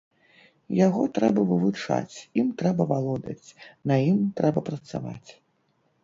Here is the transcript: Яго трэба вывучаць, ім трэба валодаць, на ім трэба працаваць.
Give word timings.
Яго 0.77 1.01
трэба 1.17 1.41
вывучаць, 1.49 2.15
ім 2.43 2.47
трэба 2.61 2.87
валодаць, 2.91 3.47
на 3.91 3.97
ім 4.13 4.17
трэба 4.41 4.59
працаваць. 4.71 5.29